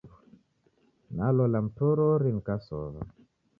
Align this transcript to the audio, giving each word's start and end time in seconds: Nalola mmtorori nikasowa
Nalola 1.15 1.59
mmtorori 1.65 2.29
nikasowa 2.33 3.01